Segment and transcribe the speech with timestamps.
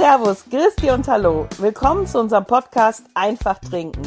[0.00, 1.46] Servus, Christi und Hallo.
[1.58, 4.00] Willkommen zu unserem Podcast Einfach Trinken.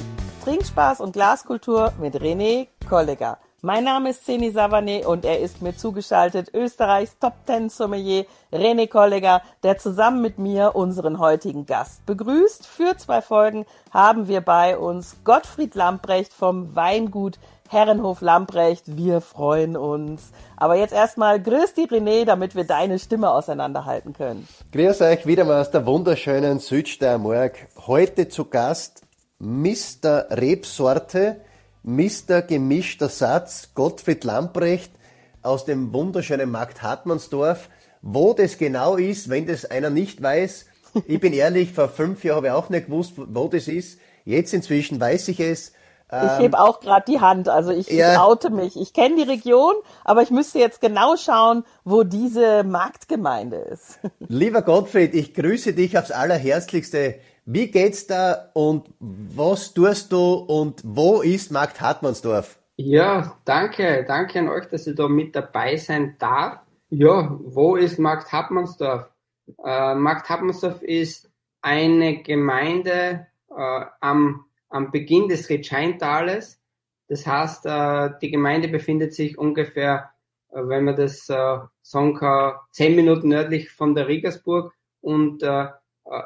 [0.44, 3.38] Trinkspaß und Glaskultur mit René Kollega.
[3.62, 8.90] Mein Name ist Zeni Savané und er ist mir zugeschaltet Österreichs Top Ten Sommelier René
[8.90, 12.66] Kollega, der zusammen mit mir unseren heutigen Gast begrüßt.
[12.66, 17.38] Für zwei Folgen haben wir bei uns Gottfried Lamprecht vom Weingut
[17.74, 18.96] Herrenhof Lamprecht.
[18.96, 20.32] Wir freuen uns.
[20.56, 24.48] Aber jetzt erstmal grüß die René, damit wir deine Stimme auseinanderhalten können.
[24.72, 27.68] Grüß euch wieder mal aus der wunderschönen Südsteiermark.
[27.88, 29.02] Heute zu Gast
[29.40, 30.28] Mr.
[30.30, 31.42] Rebsorte
[31.84, 32.42] Mr.
[32.44, 34.94] Gemischter Satz, Gottfried Lamprecht
[35.42, 37.70] aus dem wunderschönen Markt Hartmannsdorf.
[38.02, 40.68] Wo das genau ist, wenn das einer nicht weiß,
[41.08, 44.00] ich bin ehrlich, vor fünf Jahren habe ich auch nicht gewusst, wo das ist.
[44.26, 45.74] Jetzt inzwischen weiß ich es.
[46.22, 48.14] Ich ähm, hebe auch gerade die Hand, also ich, ja.
[48.14, 48.80] ich oute mich.
[48.80, 54.00] Ich kenne die Region, aber ich müsste jetzt genau schauen, wo diese Marktgemeinde ist.
[54.20, 57.16] Lieber Gottfried, ich grüße dich aufs allerherzlichste.
[57.46, 62.60] Wie geht's da und was tust du und wo ist Markt Hartmannsdorf?
[62.78, 66.60] Ja, danke, danke an euch, dass ich da mit dabei sein darf.
[66.90, 69.10] Ja, wo ist Markt Hartmannsdorf?
[69.64, 71.30] Äh, Markt Hartmannsdorf ist
[71.62, 76.60] eine Gemeinde äh, am, am Beginn des Ritscheintales.
[77.08, 80.12] Das heißt, äh, die Gemeinde befindet sich ungefähr,
[80.50, 85.66] äh, wenn man das äh, sagen kann, zehn Minuten nördlich von der Riegersburg und äh,
[85.66, 85.70] äh,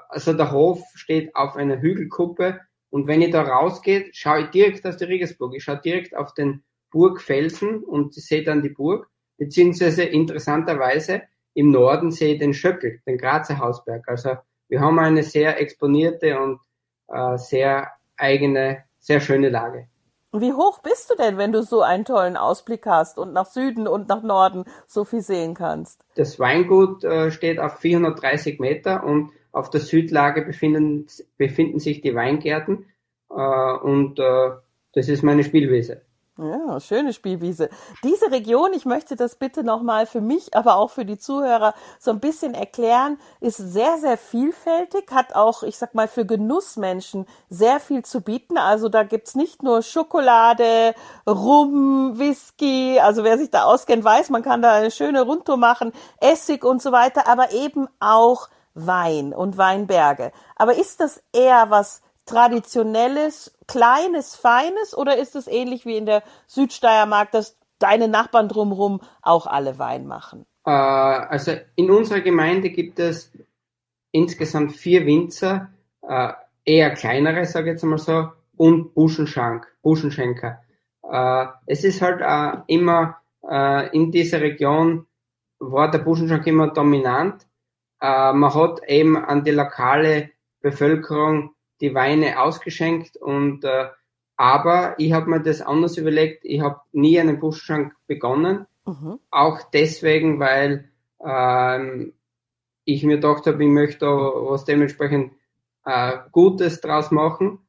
[0.09, 4.85] also der Hof steht auf einer Hügelkuppe und wenn ich da rausgehe, schaue ich direkt
[4.85, 5.53] aus der Regensburg.
[5.55, 11.23] Ich schaue direkt auf den Burgfelsen und sehe dann die Burg, beziehungsweise interessanterweise
[11.53, 14.07] im Norden sehe ich den Schöckel, den Grazer Hausberg.
[14.07, 14.37] Also
[14.69, 16.61] wir haben eine sehr exponierte und
[17.09, 19.87] äh, sehr eigene, sehr schöne Lage.
[20.33, 23.87] Wie hoch bist du denn, wenn du so einen tollen Ausblick hast und nach Süden
[23.87, 26.03] und nach Norden so viel sehen kannst?
[26.15, 31.07] Das Weingut äh, steht auf 430 Meter und auf der Südlage befinden,
[31.37, 32.85] befinden sich die Weingärten
[33.29, 34.51] äh, und äh,
[34.93, 36.01] das ist meine Spielwiese.
[36.39, 37.69] Ja, schöne Spielwiese.
[38.03, 42.11] Diese Region, ich möchte das bitte nochmal für mich, aber auch für die Zuhörer so
[42.11, 47.79] ein bisschen erklären, ist sehr, sehr vielfältig, hat auch, ich sag mal, für Genussmenschen sehr
[47.79, 48.59] viel zu bieten.
[48.59, 50.93] Also da gibt's nicht nur Schokolade,
[51.27, 55.91] Rum, Whisky, also wer sich da auskennt, weiß, man kann da eine schöne Rundtour machen,
[56.19, 60.31] Essig und so weiter, aber eben auch Wein und Weinberge.
[60.55, 66.21] Aber ist das eher was traditionelles, kleines, feines oder ist es ähnlich wie in der
[66.45, 70.45] Südsteiermark, dass deine Nachbarn drumherum auch alle Wein machen?
[70.65, 73.31] Äh, also in unserer Gemeinde gibt es
[74.11, 75.69] insgesamt vier Winzer,
[76.01, 76.33] äh,
[76.65, 80.61] eher kleinere, sage ich jetzt mal so, und Buschenschank, Buschenschenker.
[81.09, 82.21] Äh, es ist halt
[82.67, 83.17] immer
[83.93, 85.07] in dieser Region
[85.59, 87.47] war der Buschenschank immer dominant
[88.01, 93.87] man hat eben an die lokale Bevölkerung die Weine ausgeschenkt und äh,
[94.35, 96.45] aber ich habe mir das anders überlegt.
[96.45, 99.19] Ich habe nie einen Buschschank begonnen, mhm.
[99.31, 100.89] auch deswegen, weil
[101.25, 102.13] ähm,
[102.85, 105.33] ich mir gedacht habe, ich möchte da was dementsprechend
[105.85, 107.59] äh, Gutes draus machen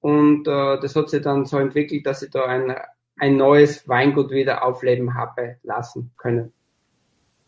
[0.00, 2.74] und äh, das hat sich dann so entwickelt, dass ich da ein,
[3.16, 6.52] ein neues Weingut wieder aufleben habe lassen können,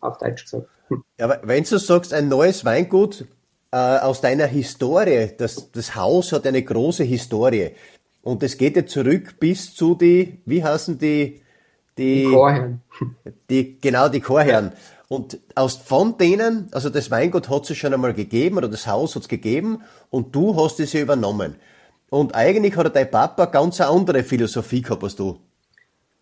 [0.00, 0.69] auf Deutsch gesagt.
[1.19, 3.26] Ja, aber wenn du sagst, ein neues Weingut
[3.72, 7.70] äh, aus deiner Historie, das, das Haus hat eine große Historie.
[8.22, 11.42] Und es geht ja zurück bis zu die, wie heißen die,
[11.97, 12.82] die, die Chorherren.
[13.50, 14.72] Die, genau, die Chorherren.
[15.09, 19.16] Und aus von denen, also das Weingut hat es schon einmal gegeben oder das Haus
[19.16, 21.56] hat es gegeben und du hast es ja übernommen.
[22.10, 25.41] Und eigentlich hat dein Papa ganz eine andere Philosophie gehabt als du.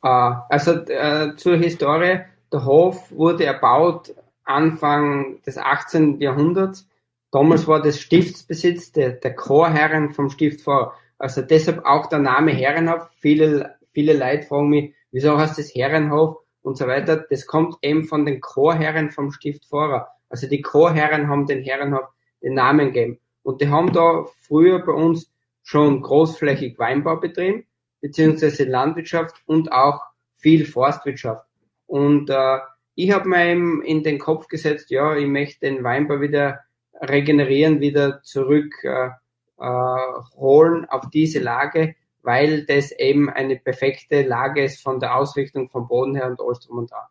[0.02, 2.20] Uh, also uh, zur Historie,
[2.52, 4.14] der Hof wurde erbaut
[4.44, 6.20] Anfang des 18.
[6.20, 6.87] Jahrhunderts.
[7.30, 10.94] Damals war das Stiftsbesitz der, der Chorherren vom Stift vor.
[11.18, 13.10] Also deshalb auch der Name Herrenhof.
[13.20, 17.26] Viele, viele Leute fragen mich, wieso heißt das Herrenhof und so weiter.
[17.28, 20.08] Das kommt eben von den Chorherren vom Stift Vorer.
[20.28, 22.08] Also die Chorherren haben den Herrenhof
[22.42, 23.18] den Namen gegeben.
[23.42, 25.32] Und die haben da früher bei uns
[25.62, 27.66] schon großflächig Weinbau betrieben,
[28.00, 30.00] beziehungsweise Landwirtschaft und auch
[30.36, 31.44] viel Forstwirtschaft.
[31.86, 32.58] Und äh,
[32.94, 36.60] ich habe mir eben in den Kopf gesetzt, ja, ich möchte den Weinbau wieder
[37.00, 39.10] regenerieren, wieder zurück äh,
[39.58, 39.96] äh,
[40.36, 45.88] holen auf diese Lage, weil das eben eine perfekte Lage ist von der Ausrichtung vom
[45.88, 47.06] Boden her und alles drum und dran.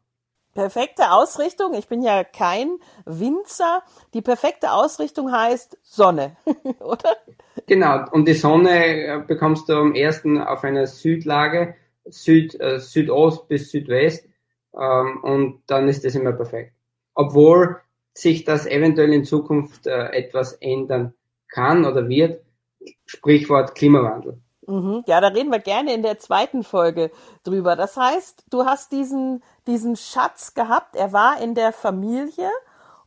[0.54, 1.76] Perfekte Ausrichtung.
[1.76, 3.84] Ich bin ja kein Winzer.
[4.16, 6.36] Die perfekte Ausrichtung heißt Sonne,
[6.80, 7.16] oder?
[7.68, 8.06] Genau.
[8.12, 11.76] Und die Sonne äh, bekommst du am ersten auf einer Südlage,
[12.06, 14.28] Süd, äh, Südost bis Südwest
[14.74, 16.74] ähm, und dann ist das immer perfekt.
[17.14, 17.82] Obwohl
[18.18, 21.14] sich das eventuell in Zukunft äh, etwas ändern
[21.50, 22.42] kann oder wird.
[23.06, 24.42] Sprichwort Klimawandel.
[24.68, 25.04] Mhm.
[25.08, 27.12] Ja, da reden wir gerne in der zweiten Folge
[27.44, 27.76] drüber.
[27.76, 32.50] Das heißt, du hast diesen, diesen Schatz gehabt, er war in der Familie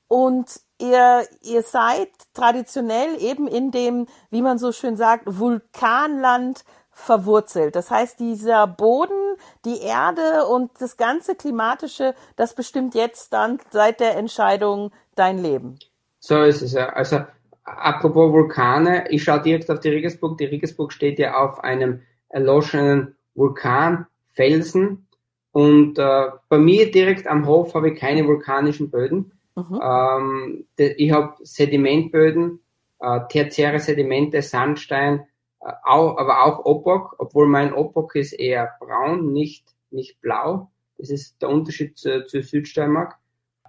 [0.08, 6.64] und ihr, ihr seid traditionell eben in dem, wie man so schön sagt, Vulkanland
[7.00, 7.74] verwurzelt.
[7.74, 14.00] Das heißt, dieser Boden, die Erde und das ganze Klimatische, das bestimmt jetzt dann seit
[14.00, 15.78] der Entscheidung dein Leben.
[16.18, 16.90] So ist es ja.
[16.90, 17.20] Also
[17.64, 20.38] apropos Vulkane, ich schaue direkt auf die Regensburg.
[20.38, 25.06] Die Regensburg steht ja auf einem erloschenen Vulkanfelsen.
[25.52, 29.32] Und äh, bei mir direkt am Hof habe ich keine vulkanischen Böden.
[29.56, 29.80] Mhm.
[29.82, 32.60] Ähm, ich habe Sedimentböden,
[33.00, 35.26] äh, tertiäre Sedimente, Sandstein,
[35.60, 40.70] auch, aber auch Opok, obwohl mein Opok ist eher braun, nicht, nicht blau.
[40.98, 43.16] Das ist der Unterschied zu, zu Südsteiermark.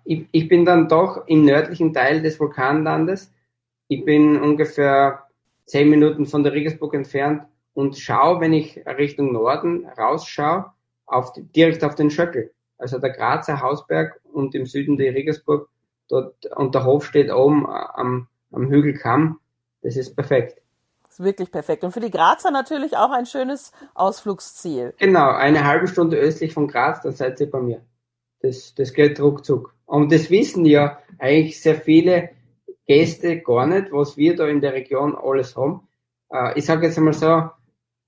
[0.04, 3.32] Ich, ich bin dann doch im nördlichen Teil des Vulkanlandes
[3.92, 5.26] ich bin ungefähr
[5.66, 7.44] zehn Minuten von der Regensburg entfernt
[7.74, 10.72] und schaue, wenn ich Richtung Norden rausschaue,
[11.06, 12.54] auf direkt auf den Schöckel.
[12.78, 15.68] Also der Grazer Hausberg und im Süden die Regensburg.
[16.08, 19.42] Dort, und der Hof steht oben äh, am, am Hügelkamm.
[19.82, 20.61] Das ist perfekt.
[21.12, 21.84] Ist wirklich perfekt.
[21.84, 24.94] Und für die Grazer natürlich auch ein schönes Ausflugsziel.
[24.98, 27.82] Genau, eine halbe Stunde östlich von Graz, dann seid ihr bei mir.
[28.40, 29.76] Das, das geht ruckzuck.
[29.86, 32.30] Und das wissen ja eigentlich sehr viele,
[32.88, 35.86] Gäste gar nicht, was wir da in der Region alles haben.
[36.32, 37.50] Äh, ich sage jetzt einmal so,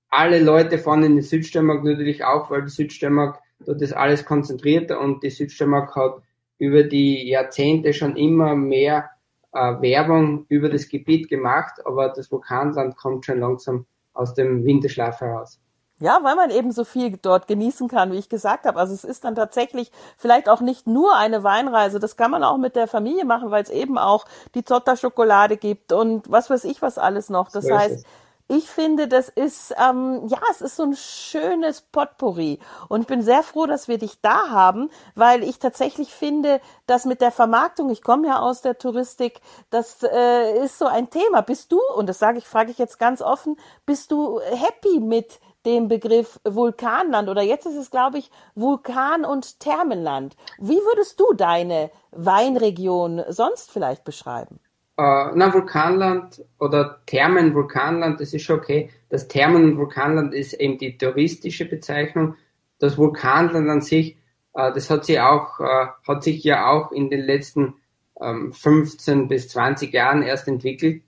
[0.08, 4.90] alle Leute fahren in den Südsteiermark natürlich auch, weil die Südsteiermark dort ist alles konzentriert
[4.90, 6.22] und die Südsteiermark hat
[6.56, 9.10] über die Jahrzehnte schon immer mehr
[9.54, 15.20] äh, Werbung über das Gebiet gemacht, aber das Vulkanland kommt schon langsam aus dem Winterschlaf
[15.20, 15.60] heraus.
[16.00, 18.80] Ja, weil man eben so viel dort genießen kann, wie ich gesagt habe.
[18.80, 22.00] Also es ist dann tatsächlich vielleicht auch nicht nur eine Weinreise.
[22.00, 24.24] Das kann man auch mit der Familie machen, weil es eben auch
[24.56, 27.48] die Zotter-Schokolade gibt und was weiß ich was alles noch.
[27.50, 28.04] Das so heißt,
[28.46, 32.58] ich finde, das ist, ähm, ja, es ist so ein schönes Potpourri.
[32.88, 37.06] Und ich bin sehr froh, dass wir dich da haben, weil ich tatsächlich finde, dass
[37.06, 41.40] mit der Vermarktung, ich komme ja aus der Touristik, das äh, ist so ein Thema.
[41.40, 43.56] Bist du, und das sage ich, frage ich jetzt ganz offen,
[43.86, 49.60] bist du happy mit dem Begriff Vulkanland oder jetzt ist es, glaube ich, Vulkan- und
[49.60, 50.36] Thermenland.
[50.58, 54.60] Wie würdest du deine Weinregion sonst vielleicht beschreiben?
[54.96, 58.90] Uh, na, Vulkanland oder Thermen-Vulkanland, das ist schon okay.
[59.08, 62.36] Das Thermen-Vulkanland ist eben die touristische Bezeichnung.
[62.78, 64.16] Das Vulkanland an sich,
[64.56, 67.74] uh, das hat sich auch, uh, hat sich ja auch in den letzten
[68.20, 71.02] 15 ähm, bis 20 Jahren erst entwickelt.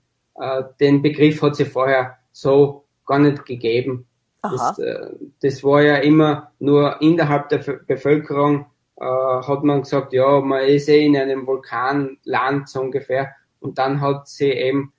[0.81, 4.05] den Begriff hat sie vorher so gar nicht gegeben.
[4.41, 5.09] Das, äh,
[5.41, 8.67] das, war ja immer nur innerhalb der Bevölkerung,
[8.97, 13.35] äh, hat man gesagt, ja, man ist eh in einem Vulkanland so ungefähr.
[13.59, 14.93] Und dann hat sie eben,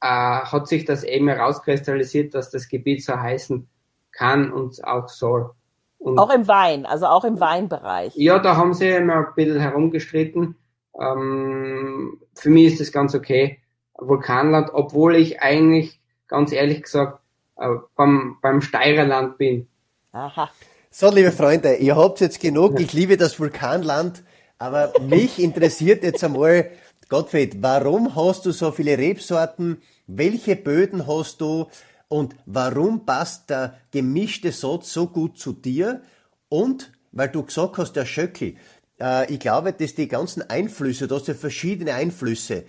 [0.00, 3.68] äh, hat sich das eben herauskristallisiert, dass das Gebiet so heißen
[4.12, 5.50] kann und auch soll.
[5.98, 8.12] Und auch im Wein, also auch im Weinbereich.
[8.14, 10.56] Ja, da haben sie immer ein bisschen herumgestritten.
[11.00, 13.58] Ähm, für mich ist das ganz okay.
[13.96, 17.20] Vulkanland, obwohl ich eigentlich, ganz ehrlich gesagt,
[17.56, 19.68] äh, beim, beim Steirerland bin.
[20.12, 20.50] Aha.
[20.90, 22.78] So, liebe Freunde, ihr habt jetzt genug.
[22.78, 24.22] Ich liebe das Vulkanland,
[24.58, 26.70] aber mich interessiert jetzt einmal,
[27.08, 29.78] Gottfried, warum hast du so viele Rebsorten?
[30.06, 31.66] Welche Böden hast du?
[32.08, 36.02] Und warum passt der gemischte Satz so gut zu dir?
[36.48, 38.56] Und, weil du gesagt hast, der Schöckel,
[39.00, 42.64] äh, ich glaube, dass die ganzen Einflüsse, du hast ja verschiedene Einflüsse.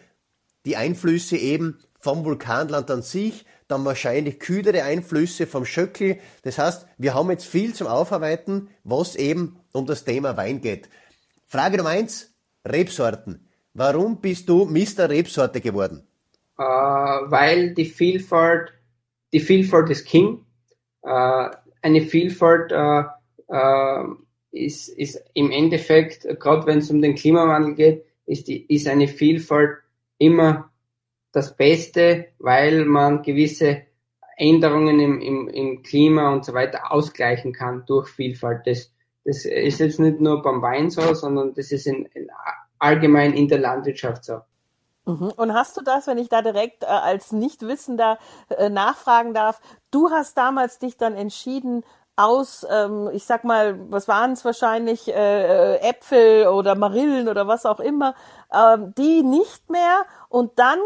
[0.65, 6.19] Die Einflüsse eben vom Vulkanland an sich, dann wahrscheinlich kühlere Einflüsse vom Schöckel.
[6.43, 10.89] Das heißt, wir haben jetzt viel zum Aufarbeiten, was eben um das Thema Wein geht.
[11.45, 12.31] Frage Nummer eins,
[12.65, 13.47] Rebsorten.
[13.77, 15.09] Warum bist du Mr.
[15.09, 16.07] Rebsorte geworden?
[16.57, 18.71] Uh, weil die Vielfalt,
[19.33, 20.45] die Vielfalt ist King.
[21.03, 21.49] Uh,
[21.81, 23.03] eine Vielfalt uh,
[24.51, 29.09] ist, ist im Endeffekt, gerade wenn es um den Klimawandel geht, ist, die, ist eine
[29.09, 29.79] Vielfalt
[30.19, 30.71] immer
[31.33, 33.81] das Beste, weil man gewisse
[34.37, 38.65] Änderungen im, im, im Klima und so weiter ausgleichen kann durch Vielfalt.
[38.65, 38.93] Das,
[39.25, 42.29] das ist jetzt nicht nur beim Wein so, sondern das ist in, in
[42.79, 44.41] allgemein in der Landwirtschaft so.
[45.05, 45.31] Mhm.
[45.35, 48.17] Und hast du das, wenn ich da direkt äh, als Nichtwissender
[48.49, 51.83] äh, nachfragen darf, du hast damals dich dann entschieden,
[52.17, 57.47] aus, ähm, ich sag mal, was waren es wahrscheinlich, äh, äh, Äpfel oder Marillen oder
[57.47, 58.15] was auch immer,
[58.53, 60.79] ähm, die nicht mehr und dann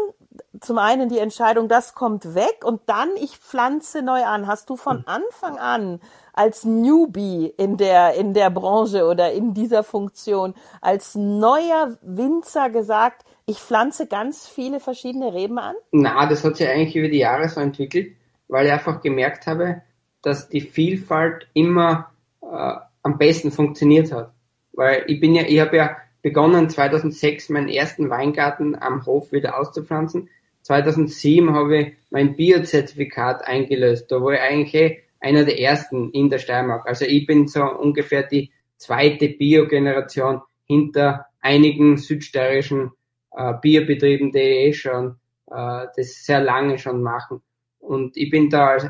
[0.60, 4.46] zum einen die Entscheidung, das kommt weg und dann ich pflanze neu an.
[4.46, 6.00] Hast du von Anfang an
[6.40, 13.26] als Newbie in der, in der Branche oder in dieser Funktion, als neuer Winzer gesagt,
[13.44, 15.74] ich pflanze ganz viele verschiedene Reben an?
[15.92, 18.16] Na, das hat sich eigentlich über die Jahre so entwickelt,
[18.48, 19.82] weil ich einfach gemerkt habe,
[20.22, 24.32] dass die Vielfalt immer äh, am besten funktioniert hat.
[24.72, 29.60] Weil ich bin ja, ich habe ja begonnen 2006 meinen ersten Weingarten am Hof wieder
[29.60, 30.30] auszupflanzen.
[30.62, 34.10] 2007 habe ich mein Biozertifikat eingelöst.
[34.10, 36.86] Da war ich eigentlich einer der ersten in der Steiermark.
[36.86, 42.92] Also ich bin so ungefähr die zweite Biogeneration hinter einigen südsteirischen
[43.32, 47.42] äh, Bierbetrieben, die eh schon äh, das sehr lange schon machen.
[47.78, 48.86] Und ich bin da als,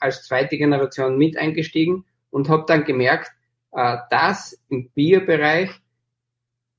[0.00, 3.32] als zweite Generation mit eingestiegen und habe dann gemerkt,
[3.72, 5.70] äh, dass im Bierbereich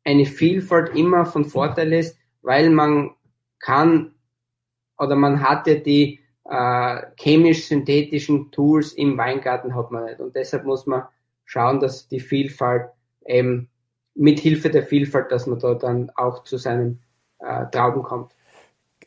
[0.03, 3.11] eine Vielfalt immer von Vorteil ist, weil man
[3.59, 4.15] kann
[4.97, 10.19] oder man hatte die äh, chemisch-synthetischen Tools im Weingarten hat man nicht.
[10.19, 11.03] Und deshalb muss man
[11.45, 12.89] schauen, dass die Vielfalt
[13.25, 13.69] eben
[14.15, 17.01] mit Hilfe der Vielfalt, dass man da dann auch zu seinen
[17.39, 18.33] äh, Trauben kommt.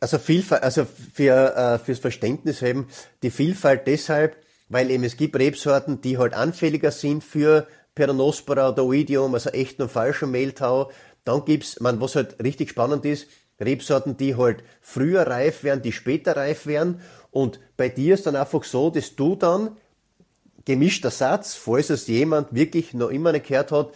[0.01, 2.87] Also Vielfalt, also für, äh, fürs Verständnis eben,
[3.23, 4.37] die Vielfalt deshalb,
[4.69, 9.83] weil eben es gibt Rebsorten, die halt anfälliger sind für Peronospora oder Oidium, also echten
[9.83, 10.91] und falschen Mehltau.
[11.25, 13.27] Dann gibt's, man, was halt richtig spannend ist,
[13.61, 17.03] Rebsorten, die halt früher reif werden, die später reif werden.
[17.31, 19.77] Und bei dir ist dann einfach so, dass du dann
[20.65, 23.93] gemischter Satz, falls es jemand wirklich noch immer nicht gehört hat,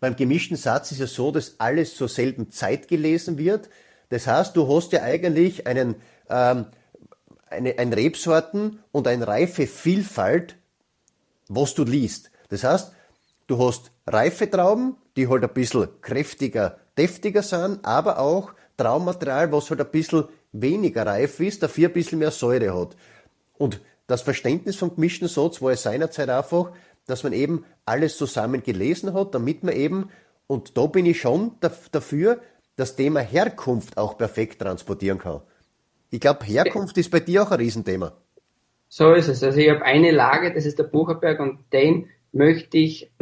[0.00, 3.68] beim gemischten Satz ist es so, dass alles zur selben Zeit gelesen wird.
[4.08, 5.96] Das heißt, du hast ja eigentlich einen,
[6.28, 6.66] ähm,
[7.48, 10.56] eine, ein Rebsorten und eine reife Vielfalt,
[11.48, 12.30] was du liest.
[12.48, 12.92] Das heißt,
[13.46, 19.68] du hast reife Trauben, die halt ein bisschen kräftiger, deftiger sind, aber auch Traummaterial, was
[19.68, 22.96] halt ein bisschen weniger reif ist, dafür ein bisschen mehr Säure hat.
[23.58, 26.72] Und das Verständnis vom gemischten Satz war es seinerzeit einfach,
[27.06, 30.10] dass man eben alles zusammen gelesen hat, damit man eben,
[30.46, 32.40] und da bin ich schon dafür,
[32.76, 35.42] das Thema Herkunft auch perfekt transportieren kann.
[36.10, 38.12] Ich glaube, Herkunft ist bei dir auch ein Riesenthema.
[38.88, 39.44] So ist es.
[39.44, 43.12] Also ich habe eine Lage, das ist der Bucherberg und den möchte ich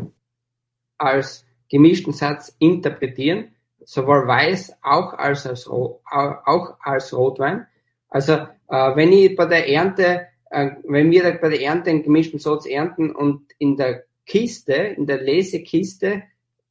[0.97, 3.52] als gemischten Satz interpretieren,
[3.88, 7.66] sowohl weiß auch als, als, auch als Rotwein.
[8.11, 12.38] Also äh, wenn ich bei der Ernte, äh, wenn wir bei der Ernte einen gemischten
[12.38, 16.25] Satz ernten und in der Kiste, in der Lesekiste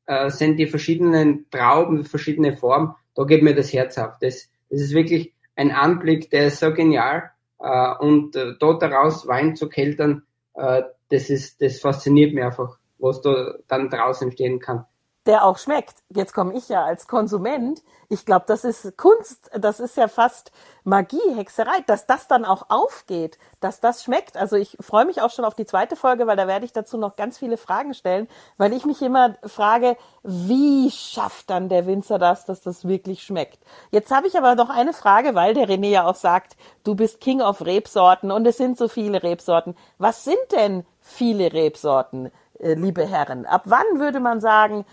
[0.05, 4.19] äh, sind die verschiedenen Trauben, verschiedene Formen, da geht mir das Herz auf.
[4.21, 7.31] Das, das ist wirklich ein Anblick, der ist so genial.
[7.59, 10.21] Äh, und äh, dort daraus Wein zu keltern,
[10.53, 14.85] äh, das ist, das fasziniert mich einfach, was da dann draußen entstehen kann
[15.27, 15.95] der auch schmeckt.
[16.09, 17.83] Jetzt komme ich ja als Konsument.
[18.09, 20.51] Ich glaube, das ist Kunst, das ist ja fast
[20.85, 24.37] Magie, Hexerei, dass das dann auch aufgeht, dass das schmeckt.
[24.37, 26.97] Also ich freue mich auch schon auf die zweite Folge, weil da werde ich dazu
[26.97, 32.17] noch ganz viele Fragen stellen, weil ich mich immer frage, wie schafft dann der Winzer
[32.17, 33.59] das, dass das wirklich schmeckt?
[33.91, 36.55] Jetzt habe ich aber noch eine Frage, weil der René ja auch sagt,
[36.85, 39.75] du bist King of Rebsorten und es sind so viele Rebsorten.
[39.97, 43.45] Was sind denn viele Rebsorten, äh, liebe Herren?
[43.45, 44.85] Ab wann würde man sagen,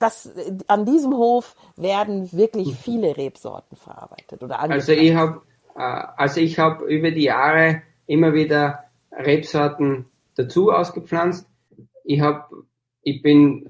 [0.00, 0.30] das,
[0.66, 5.42] an diesem Hof werden wirklich viele Rebsorten verarbeitet oder Also ich habe
[5.76, 5.80] äh,
[6.16, 11.46] also ich habe über die Jahre immer wieder Rebsorten dazu ausgepflanzt.
[12.04, 12.46] Ich habe
[13.02, 13.68] ich bin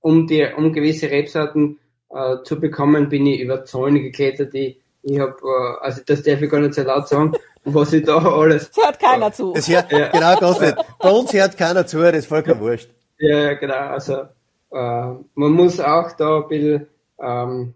[0.00, 1.78] um die um gewisse Rebsorten
[2.10, 4.54] äh, zu bekommen, bin ich über Zäune geklettert.
[4.54, 7.32] Ich, ich habe äh, also das darf ich gar nicht so laut sagen,
[7.64, 8.70] was ich da alles.
[8.70, 9.54] Es hört keiner zu.
[9.54, 10.08] Es hört, ja.
[10.08, 10.76] Genau, ganz nicht.
[10.98, 12.90] Bei uns hört keiner zu, das ist vollkommen wurscht.
[13.18, 13.74] Ja, genau.
[13.74, 14.26] Also äh,
[14.72, 16.86] man muss auch da ein bisschen
[17.20, 17.74] ähm,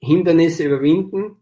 [0.00, 1.36] Hindernisse überwinden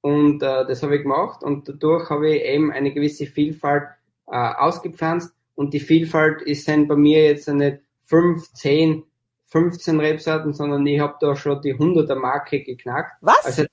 [0.00, 3.84] und äh, das habe ich gemacht und dadurch habe ich eben eine gewisse Vielfalt
[4.26, 9.04] äh, ausgepflanzt und die Vielfalt ist dann bei mir jetzt nicht 5, 10,
[9.46, 13.16] 15 Rebsorten, sondern ich habe da schon die 100er Marke geknackt.
[13.20, 13.44] Was?
[13.44, 13.64] Also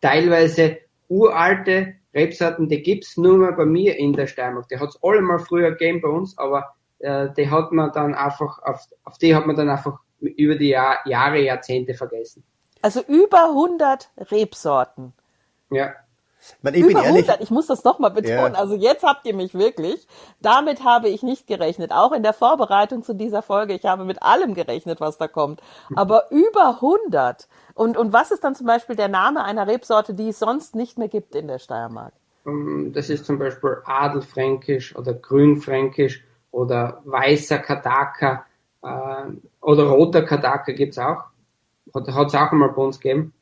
[0.00, 4.68] teilweise uralte Rebsorten, die gibt's nur mal bei mir in der Steiermark.
[4.68, 8.60] Die hat's alle mal früher gegeben bei uns, aber äh, die hat man dann einfach,
[8.62, 12.44] auf, auf die hat man dann einfach über die Jahr, Jahre, Jahrzehnte vergessen.
[12.82, 15.12] Also über 100 Rebsorten.
[15.70, 15.94] Ja.
[16.60, 18.52] Man, ich Über bin ehrlich, 100, ich muss das nochmal betonen.
[18.52, 18.60] Ja.
[18.60, 20.06] Also jetzt habt ihr mich wirklich.
[20.40, 21.92] Damit habe ich nicht gerechnet.
[21.92, 23.72] Auch in der Vorbereitung zu dieser Folge.
[23.72, 25.62] Ich habe mit allem gerechnet, was da kommt.
[25.94, 27.48] Aber über 100.
[27.74, 30.98] Und, und was ist dann zum Beispiel der Name einer Rebsorte, die es sonst nicht
[30.98, 32.12] mehr gibt in der Steiermark?
[32.46, 36.24] Ähm, das ist zum Beispiel Adelfränkisch oder Grünfränkisch
[36.54, 38.46] oder weißer Kataka
[38.82, 39.24] äh,
[39.60, 41.24] oder roter Kataka gibt's auch.
[41.94, 43.34] Hat es auch einmal bei uns gegeben.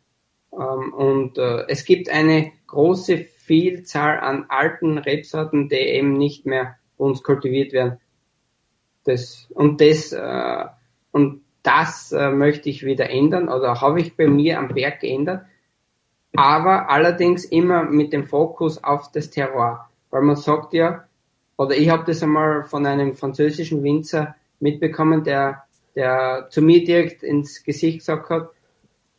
[0.52, 6.76] Ähm, und äh, es gibt eine große Vielzahl an alten Rebsorten, die eben nicht mehr
[6.96, 7.98] bei uns kultiviert werden.
[9.04, 10.64] Das, und das, äh,
[11.10, 15.44] und das äh, möchte ich wieder ändern oder habe ich bei mir am Berg geändert.
[16.34, 19.90] Aber allerdings immer mit dem Fokus auf das Terroir.
[20.10, 21.04] Weil man sagt ja,
[21.62, 25.62] oder ich habe das einmal von einem französischen Winzer mitbekommen, der,
[25.94, 28.50] der zu mir direkt ins Gesicht gesagt hat,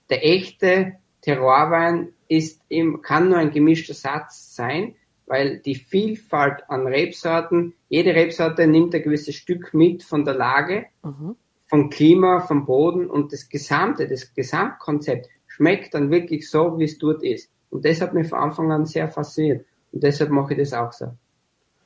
[0.10, 4.96] der echte Terroirwein ist im, kann nur ein gemischter Satz sein,
[5.26, 10.88] weil die Vielfalt an Rebsorten, jede Rebsorte nimmt ein gewisses Stück mit von der Lage,
[11.02, 11.38] mhm.
[11.68, 16.98] vom Klima, vom Boden und das Gesamte, das Gesamtkonzept schmeckt dann wirklich so, wie es
[16.98, 17.50] dort ist.
[17.70, 19.66] Und das hat mich von Anfang an sehr fasziniert.
[19.94, 21.14] Und deshalb mache ich das auch so.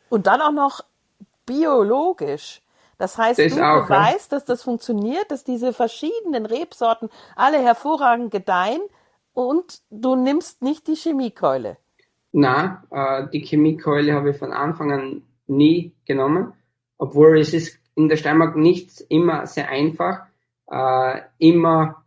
[0.09, 0.81] Und dann auch noch
[1.45, 2.61] biologisch.
[2.97, 4.37] Das heißt, das du auch, weißt, ja.
[4.37, 8.81] dass das funktioniert, dass diese verschiedenen Rebsorten alle hervorragend gedeihen
[9.33, 11.77] und du nimmst nicht die Chemiekeule.
[12.31, 16.53] Na, äh, die Chemiekeule habe ich von Anfang an nie genommen,
[16.97, 20.25] obwohl es ist in der Steiermark nicht immer sehr einfach,
[20.69, 22.03] äh, immer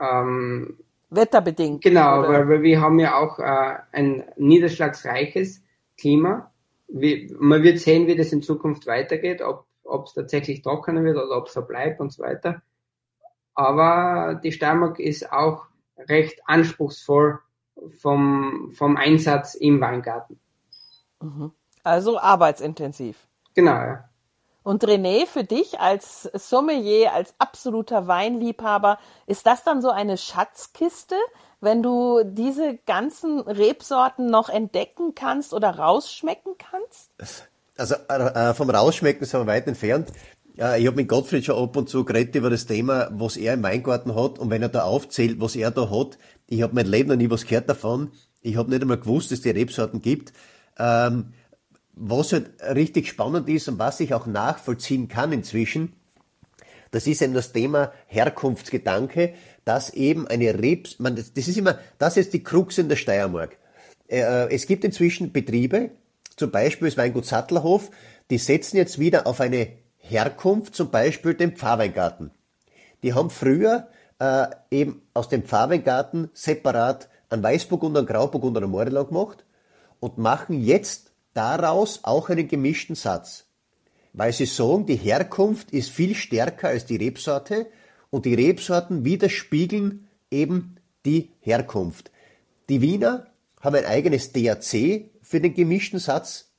[0.00, 0.78] ähm,
[1.10, 1.82] wetterbedingt.
[1.82, 5.62] Genau, weil, weil, wir haben ja auch äh, ein niederschlagsreiches
[5.96, 6.50] Klima.
[6.88, 9.66] Wie, man wird sehen, wie das in Zukunft weitergeht, ob
[10.06, 12.62] es tatsächlich trockener wird oder ob es so bleibt und so weiter.
[13.54, 15.66] Aber die Steiermark ist auch
[15.98, 17.40] recht anspruchsvoll
[17.98, 20.38] vom, vom Einsatz im Weingarten.
[21.20, 21.52] Mhm.
[21.82, 23.26] Also arbeitsintensiv.
[23.54, 24.08] Genau, ja.
[24.62, 31.16] Und René, für dich als Sommelier, als absoluter Weinliebhaber, ist das dann so eine Schatzkiste,
[31.60, 37.10] wenn du diese ganzen Rebsorten noch entdecken kannst oder rausschmecken kannst?
[37.76, 40.12] Also äh, vom Rausschmecken sind wir weit entfernt.
[40.58, 43.54] Äh, ich habe mit Gottfried schon ab und zu geredet über das Thema, was er
[43.54, 44.38] im Weingarten hat.
[44.38, 47.30] Und wenn er da aufzählt, was er da hat, ich habe mein Leben noch nie
[47.30, 48.12] was gehört davon.
[48.40, 50.32] Ich habe nicht einmal gewusst, dass es die Rebsorten gibt.
[50.78, 51.32] Ähm,
[51.94, 55.94] was halt richtig spannend ist und was ich auch nachvollziehen kann inzwischen,
[56.90, 59.34] das ist eben das Thema Herkunftsgedanke,
[59.68, 63.58] dass eben eine Rebs, man, das ist immer, das ist die Krux in der Steiermark.
[64.08, 65.90] Äh, es gibt inzwischen Betriebe,
[66.36, 67.90] zum Beispiel das Weingut Sattlerhof,
[68.30, 72.30] die setzen jetzt wieder auf eine Herkunft, zum Beispiel den Pfarrweingarten.
[73.02, 78.72] Die haben früher äh, eben aus dem Pfarrweingarten separat einen Weißburgunder, einen Grauburgunder und einen
[78.72, 79.44] Mordelau gemacht
[80.00, 83.44] und machen jetzt daraus auch einen gemischten Satz.
[84.14, 87.66] Weil sie sagen, die Herkunft ist viel stärker als die Rebsorte
[88.10, 92.10] und die Rebsorten widerspiegeln eben die Herkunft.
[92.68, 93.26] Die Wiener
[93.60, 96.52] haben ein eigenes DAC für den gemischten Satz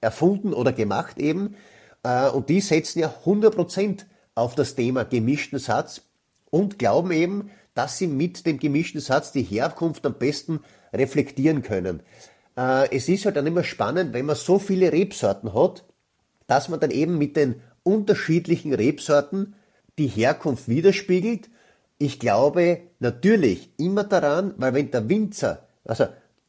[0.00, 1.56] erfunden oder gemacht eben.
[2.02, 4.04] Äh, und die setzen ja 100%
[4.34, 6.02] auf das Thema gemischten Satz
[6.50, 10.60] und glauben eben, dass sie mit dem gemischten Satz die Herkunft am besten
[10.92, 12.02] reflektieren können.
[12.56, 15.84] Äh, es ist halt dann immer spannend, wenn man so viele Rebsorten hat,
[16.46, 19.54] dass man dann eben mit den unterschiedlichen Rebsorten
[20.00, 21.50] die Herkunft widerspiegelt.
[21.98, 26.06] Ich glaube natürlich immer daran, weil wenn der Winzer, also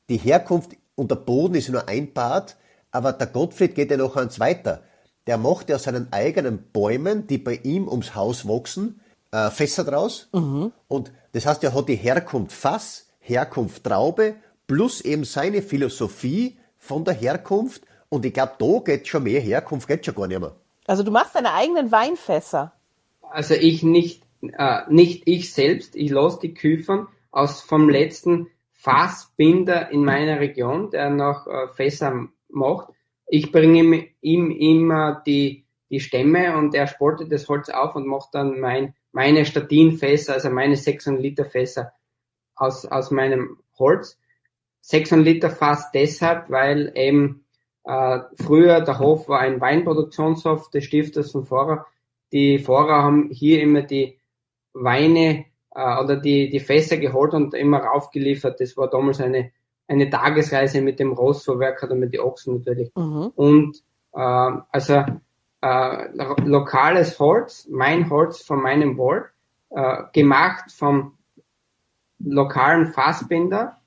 [0.08, 2.56] die Herkunft und der Boden ist nur ein Part,
[2.92, 4.84] aber der Gottfried geht ja noch eins weiter.
[5.28, 9.84] Der macht ja aus seinen eigenen Bäumen, die bei ihm ums Haus wachsen, äh, Fässer
[9.84, 10.30] draus.
[10.32, 10.72] Mhm.
[10.88, 14.36] Und das heißt, er hat die Herkunft Fass, Herkunft Traube,
[14.66, 17.84] plus eben seine Philosophie von der Herkunft.
[18.08, 20.56] Und ich glaube, da geht schon mehr Herkunft, geht schon gar nicht mehr.
[20.88, 22.72] Also du machst deine eigenen Weinfässer.
[23.32, 29.92] Also ich nicht, äh, nicht ich selbst, ich lasse die Küfern aus vom letzten Fassbinder
[29.92, 32.90] in meiner Region, der noch äh, Fässer macht.
[33.28, 38.30] Ich bringe ihm immer die, die Stämme und er spaltet das Holz auf und macht
[38.34, 41.94] dann mein, meine Statinfässer, also meine 600 Liter Fässer
[42.56, 44.18] aus, aus meinem Holz.
[44.82, 47.46] 600 Liter Fass deshalb, weil eben
[47.84, 51.86] äh, früher der Hof war ein Weinproduktionshof des Stifters von Vorer.
[52.32, 54.18] Die Vorer haben hier immer die
[54.74, 58.60] Weine äh, oder die, die Fässer geholt und immer raufgeliefert.
[58.60, 59.52] Das war damals eine,
[59.88, 62.92] eine Tagesreise mit dem Rossvorwerk oder mit den Ochsen natürlich.
[62.96, 63.32] Mhm.
[63.36, 63.78] Und
[64.14, 65.04] äh, also
[65.62, 66.08] äh,
[66.46, 69.26] lokales Holz, mein Holz von meinem Wald,
[69.70, 71.18] äh, gemacht vom
[72.20, 73.78] lokalen Fassbinder.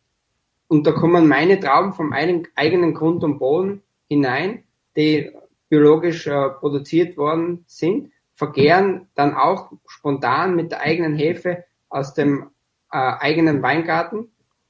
[0.68, 4.64] Und da kommen meine Trauben vom eigenen Grund und Boden hinein,
[4.96, 5.30] die
[5.68, 12.50] biologisch äh, produziert worden sind, vergären dann auch spontan mit der eigenen Hefe aus dem
[12.92, 14.28] äh, eigenen Weingarten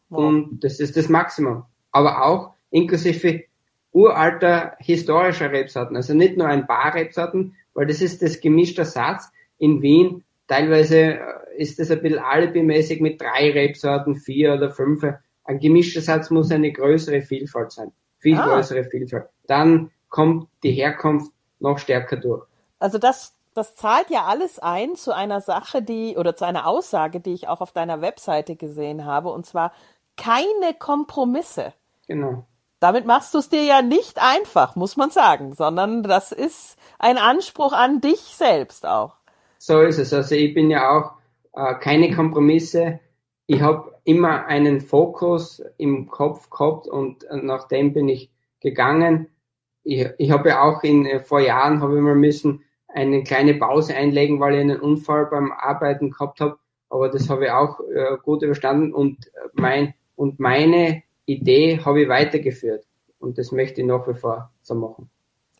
[0.09, 0.25] wow.
[0.25, 1.65] und das ist das Maximum.
[1.91, 3.45] Aber auch inklusive
[3.93, 9.31] uralter historischer Rebsorten, also nicht nur ein paar Rebsorten, weil das ist das gemischte Satz
[9.59, 10.25] in Wien.
[10.49, 11.19] Teilweise äh,
[11.57, 15.05] ist das ein bisschen alibimäßig mit drei Rebsorten, vier oder fünf.
[15.45, 17.93] ein gemischter Satz muss eine größere Vielfalt sein.
[18.19, 18.47] Viel ah.
[18.47, 19.27] größere Vielfalt.
[19.47, 22.47] Dann kommt die Herkunft noch stärker durch.
[22.79, 27.21] Also das, das zahlt ja alles ein zu einer Sache, die, oder zu einer Aussage,
[27.21, 29.73] die ich auch auf deiner Webseite gesehen habe, und zwar
[30.17, 31.73] keine Kompromisse.
[32.09, 32.47] Genau.
[32.81, 37.17] Damit machst du es dir ja nicht einfach, muss man sagen, sondern das ist ein
[37.17, 39.15] Anspruch an dich selbst auch.
[39.57, 40.13] So ist es.
[40.13, 41.13] Also ich bin ja auch
[41.55, 43.01] äh, keine Kompromisse.
[43.47, 49.29] Ich habe immer einen Fokus im Kopf gehabt und nach dem bin ich gegangen.
[49.83, 52.65] Ich, ich habe ja auch in äh, vor Jahren habe ich mal müssen
[52.95, 56.59] eine kleine Pause einlegen, weil ich einen Unfall beim Arbeiten gehabt habe.
[56.89, 62.09] Aber das habe ich auch äh, gut überstanden und mein und meine Idee habe ich
[62.09, 62.87] weitergeführt.
[63.19, 65.11] Und das möchte ich nach wie vor so machen.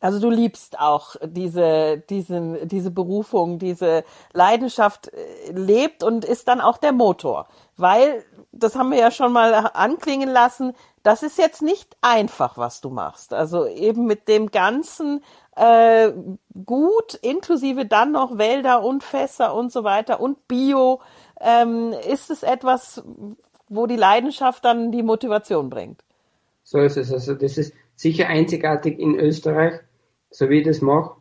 [0.01, 6.61] Also du liebst auch diese, diese, diese Berufung, diese Leidenschaft äh, lebt und ist dann
[6.61, 7.49] auch der Motor.
[7.79, 12.83] Weil, das haben wir ja schon mal anklingen lassen, das ist jetzt nicht einfach, was
[12.83, 13.33] du machst.
[13.33, 15.25] Also eben mit dem ganzen
[15.57, 16.13] äh,
[16.65, 21.01] Gut, inklusive dann noch Wälder und Fässer und so weiter und Bio,
[21.41, 23.03] ähm, ist es etwas,
[23.69, 26.03] wo die Leidenschaft dann die Motivation bringt.
[26.63, 27.13] So ist es.
[27.13, 29.81] Also das ist sicher einzigartig in Österreich,
[30.31, 31.17] so wie ich das mache.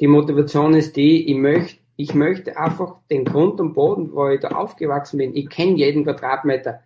[0.00, 4.40] Die Motivation ist die, ich möchte, ich möchte einfach den Grund und Boden, wo ich
[4.40, 5.36] da aufgewachsen bin.
[5.36, 6.80] Ich kenne jeden Quadratmeter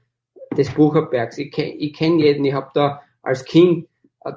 [0.56, 1.38] des Bucherbergs.
[1.38, 2.44] Ich kenne ich kenn jeden.
[2.44, 3.88] Ich habe da als Kind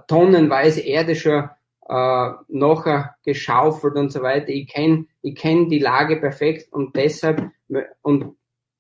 [0.08, 1.50] tonnenweise Erde schon
[1.92, 4.48] äh, nachher geschaufelt und so weiter.
[4.48, 7.52] Ich kenne ich kenn die Lage perfekt und deshalb
[8.02, 8.38] und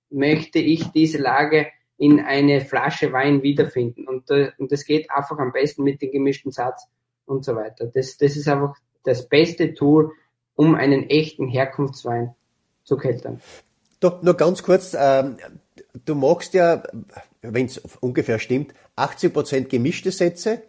[0.09, 4.07] möchte ich diese Lage in eine Flasche Wein wiederfinden.
[4.07, 6.87] Und, äh, und das geht einfach am besten mit dem gemischten Satz
[7.25, 7.85] und so weiter.
[7.85, 10.11] Das, das ist einfach das beste Tool,
[10.55, 12.33] um einen echten Herkunftswein
[12.83, 13.41] zu keltern.
[13.99, 15.35] Doch, nur ganz kurz, ähm,
[16.05, 16.81] du magst ja,
[17.41, 20.63] wenn es ungefähr stimmt, 80% gemischte Sätze,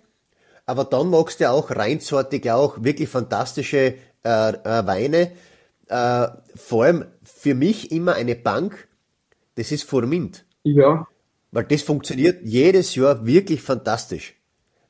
[0.67, 3.95] aber dann magst du ja auch reinsortig auch wirklich fantastische
[4.25, 5.33] äh, äh, Weine.
[5.89, 8.89] Äh, vor allem für mich immer eine Bank,
[9.57, 10.45] das ist Formint.
[10.63, 11.07] Ja.
[11.51, 14.35] Weil das funktioniert jedes Jahr wirklich fantastisch.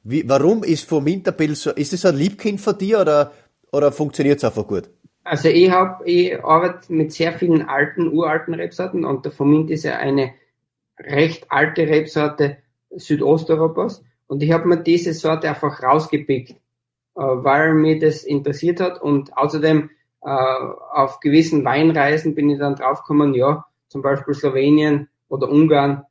[0.04, 3.32] Wie, warum ist Forminterbill so, ist es ein Liebkind von dir oder,
[3.72, 4.90] oder funktioniert es einfach gut?
[5.24, 9.84] Also ich habe, ich arbeite mit sehr vielen alten, uralten Rebsorten und der Formint ist
[9.84, 10.34] ja eine
[10.98, 12.58] recht alte Rebsorte
[12.90, 14.02] Südosteuropas
[14.32, 16.56] und ich habe mir diese Sorte einfach rausgepickt, äh,
[17.16, 19.90] weil mir das interessiert hat und außerdem
[20.22, 26.04] äh, auf gewissen Weinreisen bin ich dann draufgekommen, ja, zum Beispiel Slowenien oder Ungarn,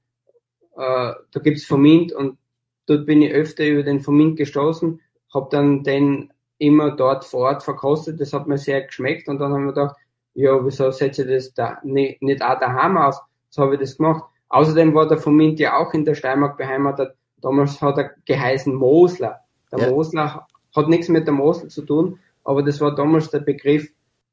[0.78, 2.38] äh, da gibt's Formint und
[2.86, 5.02] dort bin ich öfter über den Formint gestoßen,
[5.34, 9.52] habe dann den immer dort vor Ort verkostet, das hat mir sehr geschmeckt und dann
[9.52, 9.96] haben wir gedacht,
[10.36, 13.20] ja, wieso setze ich das da nicht, nicht auch daheim aus?
[13.50, 14.26] So habe ich das gemacht.
[14.50, 17.16] Außerdem war der Formint ja auch in der Steiermark beheimatet.
[17.42, 19.42] Damals hat er geheißen Mosler.
[19.72, 19.90] Der ja.
[19.90, 23.90] Mosler hat nichts mit der Mosel zu tun, aber das war damals der Begriff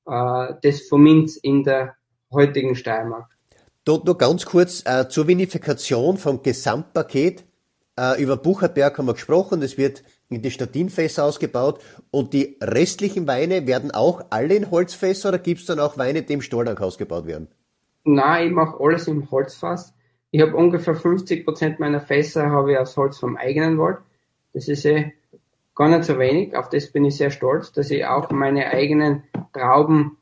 [0.06, 1.94] äh, des Formints in der
[2.32, 3.28] heutigen Steiermark.
[3.84, 7.44] Dort noch ganz kurz äh, zur Vinifikation vom Gesamtpaket.
[7.98, 13.26] Äh, über Bucherberg haben wir gesprochen, das wird in die Statinfässer ausgebaut und die restlichen
[13.26, 16.80] Weine werden auch alle in Holzfässer oder gibt es dann auch Weine, die im Stoldank
[16.80, 17.48] ausgebaut werden?
[18.04, 19.94] Nein, ich mache alles im Holzfass.
[20.30, 23.98] Ich habe ungefähr 50 Prozent meiner Fässer habe ich aus Holz vom eigenen Wald.
[24.52, 25.14] Das ist eh
[25.74, 26.56] gar nicht so wenig.
[26.56, 30.18] Auf das bin ich sehr stolz, dass ich auch meine eigenen Trauben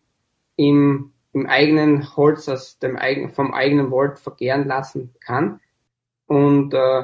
[0.57, 5.61] im im eigenen Holz aus dem eigenen, vom eigenen Wald vergären lassen kann.
[6.27, 7.03] Und äh,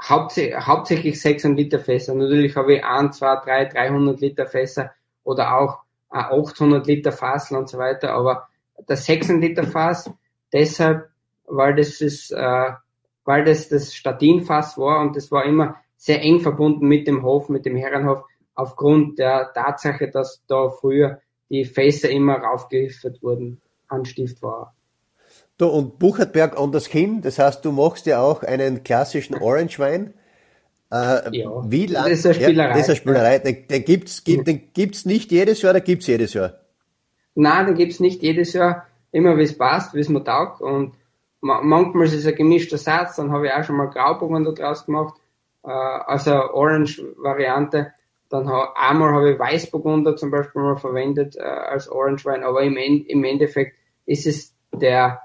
[0.00, 2.14] hauptsächlich, hauptsächlich 600 Liter Fässer.
[2.14, 4.92] Natürlich habe ich 1, 2, 3, 300 Liter Fässer
[5.24, 8.12] oder auch 800 Liter Fassel und so weiter.
[8.12, 8.46] Aber
[8.86, 10.08] das 600 Liter Fass
[10.52, 11.10] deshalb,
[11.56, 12.70] weil das ist, äh,
[13.24, 17.48] weil das das Statinfass war und das war immer sehr eng verbunden mit dem Hof,
[17.48, 23.60] mit dem Herrenhof, aufgrund der Tatsache, dass da früher die Fässer immer raufgeliefert wurden.
[23.88, 24.74] Anstift war.
[25.58, 29.78] Du, und Buchertberg on das Kinn, das heißt, du machst ja auch einen klassischen Orange
[29.78, 30.14] Wein.
[30.90, 32.68] Äh, ja, wie lang, das ist eine Spielerei.
[32.68, 33.38] Ja, das ist eine Spielerei.
[33.38, 36.54] Den, den, gibt's, den gibt's nicht jedes Jahr, oder gibt's jedes Jahr?
[37.34, 38.86] Nein, den gibt's nicht jedes Jahr.
[39.10, 40.60] Immer wie es passt, wie es mir taugt.
[40.60, 40.94] Und
[41.42, 44.86] manchmal ist es ein gemischter Satz, dann habe ich auch schon mal Grauburgen da draus
[44.86, 45.14] gemacht.
[45.64, 47.92] Äh, also Orange-Variante.
[48.30, 52.62] Dann ha, einmal habe ich Weißburgunder zum Beispiel mal verwendet äh, als Orange Wein, aber
[52.62, 53.76] im, im Endeffekt
[54.06, 55.20] ist es der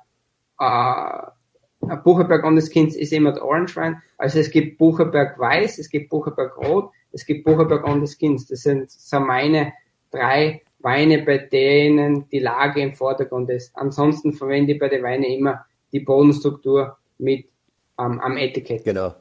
[0.59, 4.01] äh, Bucherberg on the Skins ist immer der Orange Wein.
[4.17, 8.47] Also es gibt Bucherberg Weiß, es gibt Bucherberg Rot, es gibt Bucherberg on the Skins.
[8.47, 9.73] Das sind so meine
[10.11, 13.75] drei Weine, bei denen die Lage im Vordergrund ist.
[13.75, 17.47] Ansonsten verwende ich bei den Weinen immer die Bodenstruktur mit
[17.95, 18.83] am, am Etikett.
[18.83, 19.13] Genau.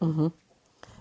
[0.00, 0.32] Mhm.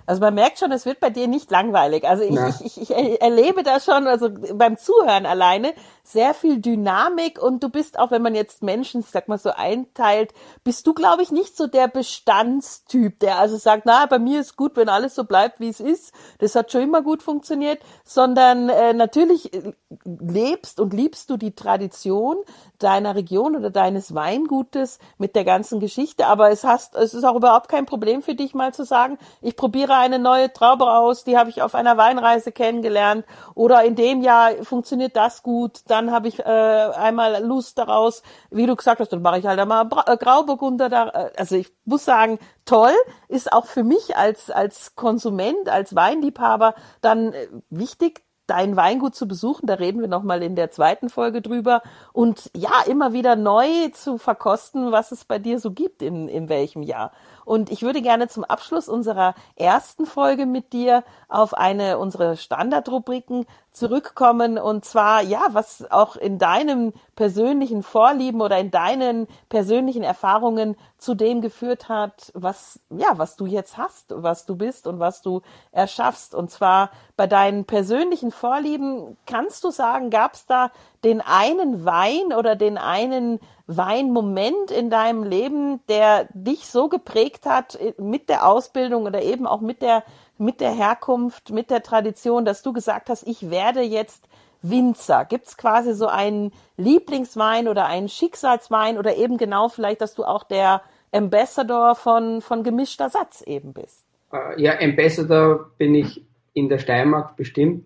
[0.06, 2.06] Also man merkt schon, es wird bei dir nicht langweilig.
[2.08, 5.74] Also ich, ich, ich, ich erlebe da schon, also beim Zuhören alleine,
[6.06, 10.34] sehr viel Dynamik und du bist auch, wenn man jetzt Menschen, sag mal so einteilt,
[10.66, 14.58] bist du, glaube ich, nicht so der Bestandstyp, der also sagt, na, bei mir ist
[14.58, 16.13] gut, wenn alles so bleibt, wie es ist.
[16.39, 19.72] Das hat schon immer gut funktioniert, sondern äh, natürlich äh,
[20.06, 22.38] lebst und liebst du die Tradition
[22.80, 26.28] deiner Region oder deines Weingutes mit der ganzen Geschichte.
[26.28, 29.56] Aber es hast, es ist auch überhaupt kein Problem für dich mal zu sagen, ich
[29.56, 34.22] probiere eine neue Traube aus, die habe ich auf einer Weinreise kennengelernt oder in dem
[34.22, 39.13] Jahr funktioniert das gut dann habe ich äh, einmal Lust daraus, wie du gesagt hast,
[39.13, 41.10] dann mache ich halt einmal Bra äh, Grauburgunder da.
[41.10, 42.93] Äh, also ich muss sagen, toll,
[43.27, 49.27] ist auch für mich als, als Konsument, als Weinliebhaber dann äh, wichtig, dein Weingut zu
[49.27, 49.67] besuchen.
[49.67, 51.84] Da reden wir nochmal in der zweiten Folge drüber.
[52.12, 56.49] Und ja, immer wieder neu zu verkosten, was es bei dir so gibt in, in
[56.49, 57.12] welchem Jahr.
[57.45, 63.45] Und ich würde gerne zum Abschluss unserer ersten Folge mit dir auf eine unserer Standardrubriken
[63.71, 64.58] zurückkommen.
[64.58, 71.15] Und zwar, ja, was auch in deinem persönlichen Vorlieben oder in deinen persönlichen Erfahrungen zu
[71.15, 75.41] dem geführt hat, was, ja, was du jetzt hast, was du bist und was du
[75.71, 76.36] erschaffst.
[76.36, 80.71] Und zwar bei deinen persönlichen Vorlieben, kannst du sagen, gab es da
[81.04, 87.78] den einen Wein oder den einen Weinmoment in deinem Leben, der dich so geprägt hat
[87.98, 90.04] mit der Ausbildung oder eben auch mit der,
[90.38, 94.28] mit der Herkunft, mit der Tradition, dass du gesagt hast, ich werde jetzt
[94.63, 95.26] Winzer?
[95.26, 100.24] Gibt es quasi so einen Lieblingswein oder einen Schicksalswein oder eben genau vielleicht, dass du
[100.24, 104.06] auch der Ambassador von, von gemischter Satz eben bist?
[104.32, 107.86] Äh, ja, Ambassador bin ich in der Steiermark bestimmt.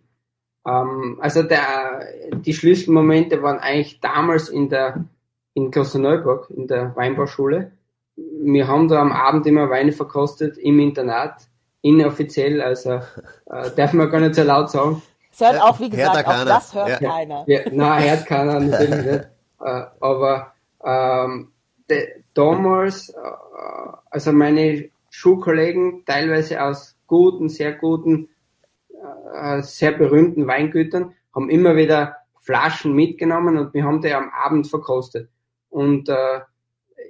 [0.68, 2.02] Ähm, also der,
[2.34, 5.06] die Schlüsselmomente waren eigentlich damals in der
[5.54, 7.72] in Klosterneuburg in der Weinbauschule.
[8.16, 11.48] Wir haben da am Abend immer Weine verkostet im Internat,
[11.82, 13.02] inoffiziell, also
[13.48, 15.02] äh, darf man gar nicht so laut sagen.
[15.32, 17.10] Das hört auch, wie gesagt, auch das hört ja.
[17.10, 17.44] keiner.
[17.48, 19.28] Ja, nein, hört keiner natürlich nicht.
[19.60, 20.54] Äh, aber
[20.86, 21.52] ähm,
[21.90, 23.14] de, damals, äh,
[24.12, 28.30] also meine Schulkollegen, teilweise aus guten, sehr guten,
[29.34, 34.68] äh, sehr berühmten Weingütern, haben immer wieder Flaschen mitgenommen und wir haben die am Abend
[34.68, 35.30] verkostet.
[35.70, 36.40] Und äh,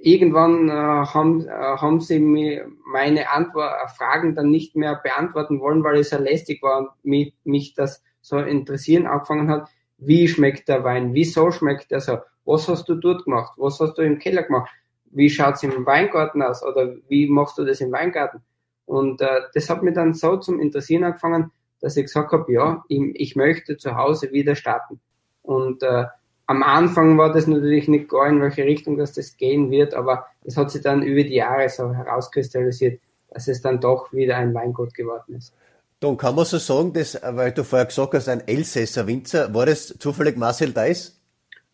[0.02, 5.60] irgendwann äh, haben, äh, haben sie mir meine Antwort, äh, Fragen dann nicht mehr beantworten
[5.60, 9.68] wollen, weil es ja lästig war und mich, mich das so interessieren angefangen hat.
[9.96, 11.14] Wie schmeckt der Wein?
[11.14, 12.18] Wieso schmeckt der so?
[12.44, 13.52] Was hast du dort gemacht?
[13.56, 14.70] Was hast du im Keller gemacht?
[15.10, 16.62] Wie schaut's im Weingarten aus?
[16.62, 18.42] Oder wie machst du das im Weingarten?
[18.86, 22.84] Und äh, das hat mich dann so zum Interessieren angefangen, dass ich gesagt habe, ja,
[22.88, 25.00] ich, ich möchte zu Hause wieder starten.
[25.42, 26.04] Und äh,
[26.46, 30.26] am Anfang war das natürlich nicht gar in welche Richtung, dass das gehen wird, aber
[30.44, 34.54] es hat sich dann über die Jahre so herauskristallisiert, dass es dann doch wieder ein
[34.54, 35.52] Weingut geworden ist.
[36.00, 39.66] Dann kann man so sagen, dass, weil du vorher gesagt hast, ein Elsässer Winzer, war
[39.66, 41.20] das zufällig Marcel Deiss?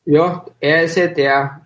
[0.07, 1.61] Ja, er ist ja der,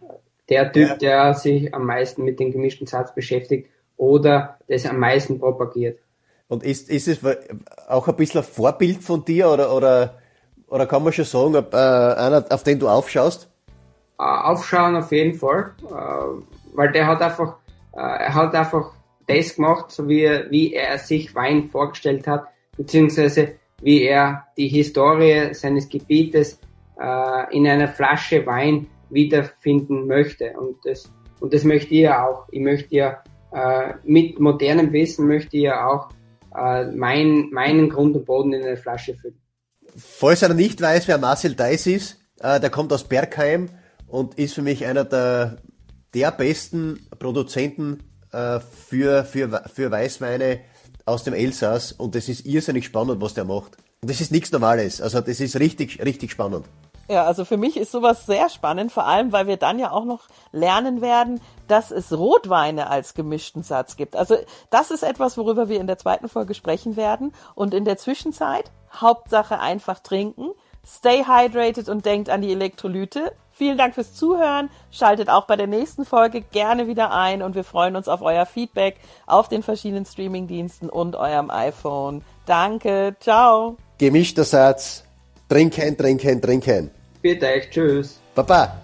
[0.48, 0.96] der Typ, ja.
[0.96, 5.98] der sich am meisten mit dem gemischten Satz beschäftigt oder das am meisten propagiert.
[6.48, 7.18] Und ist, ist es
[7.88, 10.18] auch ein bisschen ein Vorbild von dir oder, oder
[10.68, 13.50] oder kann man schon sagen, ob, äh, einer, auf den du aufschaust?
[14.18, 17.56] Äh, aufschauen auf jeden Fall, äh, weil der hat einfach,
[17.94, 18.92] äh, er hat einfach
[19.26, 25.54] das gemacht, so wie, wie er sich Wein vorgestellt hat, beziehungsweise wie er die Historie
[25.54, 26.58] seines Gebietes
[27.50, 30.52] in einer Flasche Wein wiederfinden möchte.
[30.58, 32.48] Und das, und das möchte ich ja auch.
[32.50, 33.22] Ich möchte ja
[34.02, 36.08] mit modernem Wissen möchte ich ja auch
[36.54, 39.40] äh, mein, meinen Grund und Boden in eine Flasche füllen.
[39.96, 43.68] Falls er nicht weiß, wer Marcel Deiss ist, äh, der kommt aus Bergheim
[44.06, 45.58] und ist für mich einer der,
[46.14, 50.61] der besten Produzenten äh, für, für, für Weißweine
[51.04, 53.76] aus dem Elsass und das ist irrsinnig spannend, was der macht.
[54.00, 56.66] Und das ist nichts Normales, also das ist richtig, richtig spannend.
[57.11, 60.04] Ja, also für mich ist sowas sehr spannend, vor allem, weil wir dann ja auch
[60.04, 64.16] noch lernen werden, dass es Rotweine als gemischten Satz gibt.
[64.16, 64.37] Also
[64.70, 67.33] das ist etwas, worüber wir in der zweiten Folge sprechen werden.
[67.54, 70.50] Und in der Zwischenzeit, Hauptsache einfach trinken,
[70.87, 73.33] stay hydrated und denkt an die Elektrolyte.
[73.50, 74.70] Vielen Dank fürs Zuhören.
[74.90, 78.46] Schaltet auch bei der nächsten Folge gerne wieder ein und wir freuen uns auf euer
[78.46, 82.22] Feedback auf den verschiedenen Streamingdiensten und eurem iPhone.
[82.46, 83.16] Danke.
[83.20, 83.76] Ciao.
[83.98, 85.04] Gemischter Satz.
[85.48, 86.90] Trinken, trinken, trinken.
[87.20, 88.20] Bitte tschüss.
[88.35, 88.81] Baba.